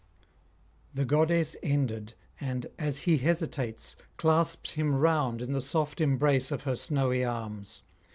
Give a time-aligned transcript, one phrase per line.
[0.95, 6.63] The goddess ended, and, as he hesitates, clasps him round in the soft embrace of
[6.63, 7.83] her snowy arms.